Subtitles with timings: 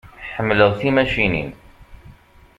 [0.35, 1.51] Ḥemmleɣ timacinin.